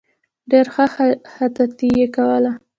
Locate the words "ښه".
0.75-0.85